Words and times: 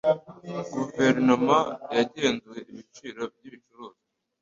Guverinoma 0.73 1.57
yagenzuye 1.97 2.61
ibiciro 2.71 3.21
byibicuruzwa 3.33 4.01